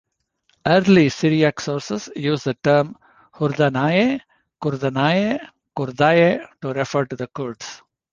Early 0.65 1.09
Syriac 1.09 1.59
sources 1.61 2.09
use 2.15 2.45
the 2.45 2.55
terms 2.55 2.95
"Hurdanaye, 3.35 4.21
Kurdanaye, 4.59 5.39
Kurdaye" 5.77 6.43
to 6.63 6.73
refer 6.73 7.05
to 7.05 7.15
the 7.15 7.27
Kurds. 7.27 7.83